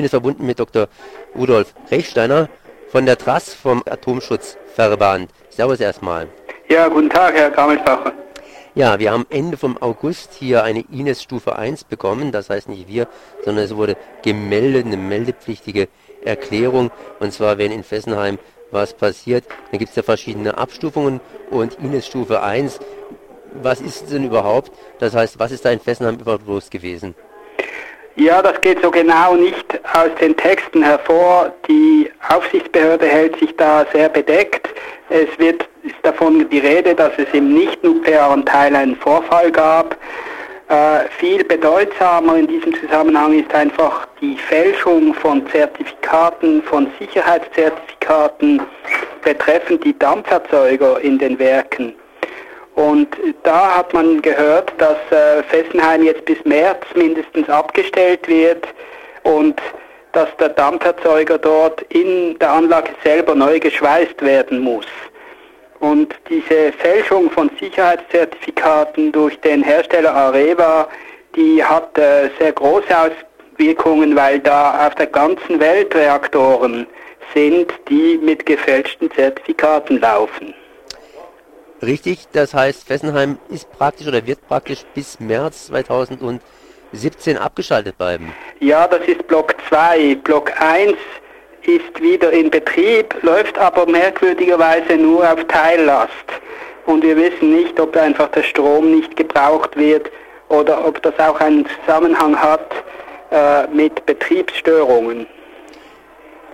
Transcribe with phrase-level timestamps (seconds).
[0.00, 0.88] bin jetzt verbunden mit Dr.
[1.36, 2.48] Rudolf Rechsteiner
[2.88, 5.30] von der TRAS vom Atomschutzverband.
[5.50, 6.28] Servus erstmal.
[6.70, 8.14] Ja, guten Tag, Herr Gammelfacher.
[8.74, 12.32] Ja, wir haben Ende vom August hier eine INES Stufe 1 bekommen.
[12.32, 13.08] Das heißt nicht wir,
[13.44, 15.88] sondern es wurde gemeldet, eine meldepflichtige
[16.24, 16.90] Erklärung.
[17.18, 18.38] Und zwar, wenn in Fessenheim
[18.70, 21.20] was passiert, dann gibt es ja verschiedene Abstufungen
[21.50, 22.78] und INES Stufe 1.
[23.52, 24.72] Was ist denn überhaupt?
[24.98, 27.14] Das heißt, was ist da in Fessenheim überhaupt los gewesen?
[28.16, 31.52] Ja, das geht so genau nicht aus den Texten hervor.
[31.68, 34.68] Die Aufsichtsbehörde hält sich da sehr bedeckt.
[35.08, 39.96] Es wird, ist davon die Rede, dass es im nicht-nuklearen Teil einen Vorfall gab.
[40.68, 48.60] Äh, viel bedeutsamer in diesem Zusammenhang ist einfach die Fälschung von Zertifikaten, von Sicherheitszertifikaten
[49.22, 51.94] betreffend die Dampferzeuger in den Werken.
[52.80, 53.08] Und
[53.42, 58.66] da hat man gehört, dass äh, Fessenheim jetzt bis März mindestens abgestellt wird
[59.22, 59.60] und
[60.12, 64.86] dass der Dampferzeuger dort in der Anlage selber neu geschweißt werden muss.
[65.80, 70.88] Und diese Fälschung von Sicherheitszertifikaten durch den Hersteller Areva,
[71.36, 76.86] die hat äh, sehr große Auswirkungen, weil da auf der ganzen Welt Reaktoren
[77.34, 80.54] sind, die mit gefälschten Zertifikaten laufen.
[81.82, 88.32] Richtig, das heißt, Fessenheim ist praktisch oder wird praktisch bis März 2017 abgeschaltet bleiben.
[88.60, 90.16] Ja, das ist Block 2.
[90.16, 90.92] Block 1
[91.62, 96.10] ist wieder in Betrieb, läuft aber merkwürdigerweise nur auf Teillast.
[96.86, 100.10] Und wir wissen nicht, ob einfach der Strom nicht gebraucht wird
[100.48, 102.70] oder ob das auch einen Zusammenhang hat
[103.30, 105.26] äh, mit Betriebsstörungen.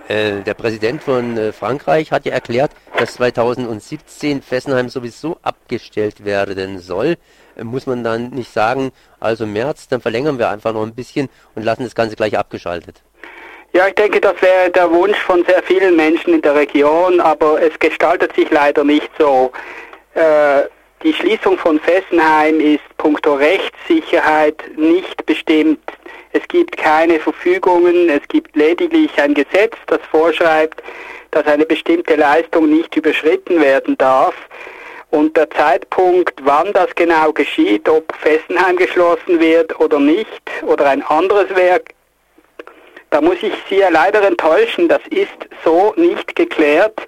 [0.07, 6.79] Äh, der Präsident von äh, Frankreich hat ja erklärt, dass 2017 Fessenheim sowieso abgestellt werden
[6.79, 7.17] soll.
[7.55, 11.29] Äh, muss man dann nicht sagen, also März, dann verlängern wir einfach noch ein bisschen
[11.55, 13.01] und lassen das Ganze gleich abgeschaltet.
[13.73, 17.61] Ja, ich denke, das wäre der Wunsch von sehr vielen Menschen in der Region, aber
[17.61, 19.51] es gestaltet sich leider nicht so.
[20.13, 20.63] Äh,
[21.03, 25.79] die Schließung von Fessenheim ist punkto Rechtssicherheit nicht bestimmt
[26.33, 30.81] es gibt keine Verfügungen, es gibt lediglich ein Gesetz, das vorschreibt,
[31.31, 34.35] dass eine bestimmte Leistung nicht überschritten werden darf.
[35.09, 41.01] Und der Zeitpunkt, wann das genau geschieht, ob Fessenheim geschlossen wird oder nicht, oder ein
[41.03, 41.93] anderes Werk,
[43.09, 46.99] da muss ich Sie ja leider enttäuschen, das ist so nicht geklärt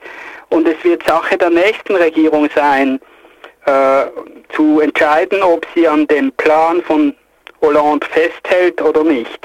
[0.49, 3.01] und es wird Sache der nächsten Regierung sein,
[3.65, 4.05] äh,
[4.55, 7.13] zu entscheiden, ob sie an dem Plan von
[7.61, 9.39] Hollande festhält oder nicht.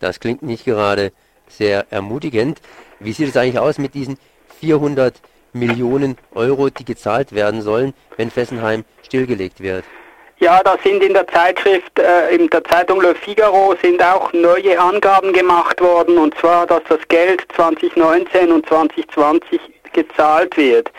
[0.00, 1.12] Das klingt nicht gerade
[1.48, 2.60] sehr ermutigend.
[3.00, 4.18] Wie sieht es eigentlich aus mit diesen
[4.60, 5.14] 400
[5.52, 9.84] Millionen Euro, die gezahlt werden sollen, wenn Fessenheim stillgelegt wird?
[10.38, 14.78] Ja, da sind in der Zeitschrift, äh, in der Zeitung Le Figaro sind auch neue
[14.78, 19.60] Angaben gemacht worden, und zwar, dass das Geld 2019 und 2020
[19.92, 20.90] gezahlt wird.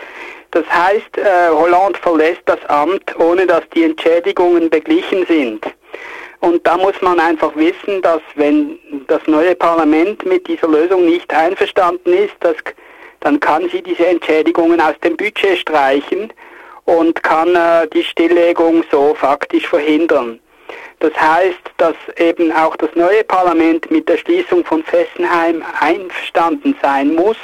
[0.51, 5.65] Das heißt, äh, Hollande verlässt das Amt, ohne dass die Entschädigungen beglichen sind.
[6.39, 11.33] Und da muss man einfach wissen, dass wenn das neue Parlament mit dieser Lösung nicht
[11.33, 12.55] einverstanden ist, dass,
[13.21, 16.31] dann kann sie diese Entschädigungen aus dem Budget streichen
[16.85, 20.39] und kann äh, die Stilllegung so faktisch verhindern.
[20.99, 27.13] Das heißt, dass eben auch das neue Parlament mit der Schließung von Fessenheim einverstanden sein
[27.13, 27.37] muss.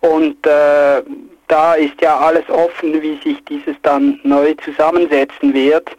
[0.00, 1.02] Und äh,
[1.48, 5.90] da ist ja alles offen, wie sich dieses dann neu zusammensetzen wird.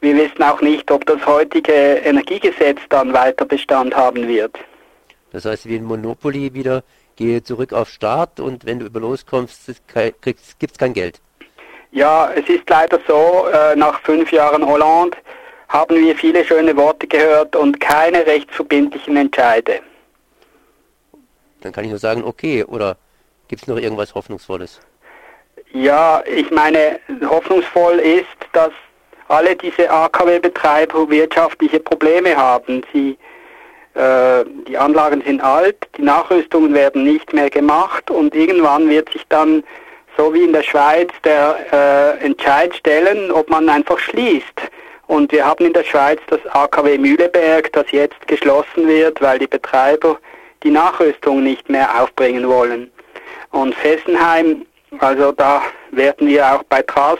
[0.00, 4.56] Wir wissen auch nicht, ob das heutige Energiegesetz dann weiter Bestand haben wird.
[5.32, 6.84] Das heißt, wie ein Monopoly wieder,
[7.16, 9.72] gehe zurück auf Start und wenn du über loskommst,
[10.24, 11.20] gibt es kein Geld.
[11.90, 15.16] Ja, es ist leider so, äh, nach fünf Jahren Hollande
[15.68, 19.80] haben wir viele schöne Worte gehört und keine rechtsverbindlichen Entscheide.
[21.60, 22.96] Dann kann ich nur sagen, okay, oder
[23.48, 24.80] gibt es noch irgendwas Hoffnungsvolles?
[25.72, 28.72] Ja, ich meine, hoffnungsvoll ist, dass
[29.28, 32.82] alle diese AKW-Betreiber wirtschaftliche Probleme haben.
[32.92, 33.16] Sie,
[33.94, 39.24] äh, die Anlagen sind alt, die Nachrüstungen werden nicht mehr gemacht und irgendwann wird sich
[39.28, 39.62] dann,
[40.16, 44.62] so wie in der Schweiz, der äh, Entscheid stellen, ob man einfach schließt.
[45.06, 49.46] Und wir haben in der Schweiz das AKW Mühleberg, das jetzt geschlossen wird, weil die
[49.46, 50.18] Betreiber
[50.62, 52.90] die Nachrüstung nicht mehr aufbringen wollen.
[53.50, 54.66] Und Fessenheim,
[54.98, 57.18] also da werden wir auch bei TRAS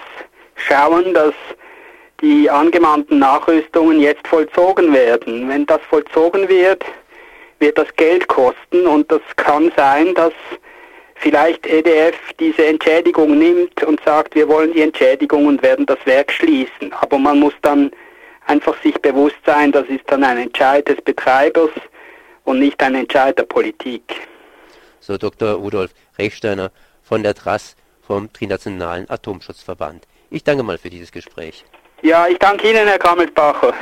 [0.57, 1.35] schauen, dass
[2.21, 5.49] die angemahnten Nachrüstungen jetzt vollzogen werden.
[5.49, 6.85] Wenn das vollzogen wird,
[7.61, 10.33] wird das Geld kosten und das kann sein, dass
[11.17, 16.33] vielleicht EDF diese Entschädigung nimmt und sagt, wir wollen die Entschädigung und werden das Werk
[16.33, 16.93] schließen.
[17.01, 17.91] Aber man muss dann
[18.47, 21.71] einfach sich bewusst sein, das ist dann ein Entscheid des Betreibers
[22.45, 24.03] und nicht ein Entscheid der Politik.
[25.01, 25.55] So Dr.
[25.55, 26.71] Rudolf Rechsteiner
[27.03, 27.77] von der TRAS
[28.07, 30.07] vom Trinationalen Atomschutzverband.
[30.31, 31.65] Ich danke mal für dieses Gespräch.
[32.03, 33.75] Ja, ich danke Ihnen, Herr Kammelsbacher.